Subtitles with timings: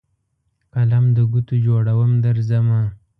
[0.73, 2.81] قلم دګوټو جوړوم درځمه